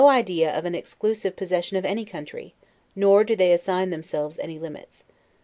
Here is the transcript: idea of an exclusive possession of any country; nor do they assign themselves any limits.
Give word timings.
idea 0.07 0.51
of 0.51 0.65
an 0.65 0.73
exclusive 0.73 1.35
possession 1.35 1.77
of 1.77 1.85
any 1.85 2.03
country; 2.05 2.55
nor 2.95 3.23
do 3.23 3.35
they 3.35 3.51
assign 3.51 3.91
themselves 3.91 4.39
any 4.39 4.57
limits. 4.57 5.05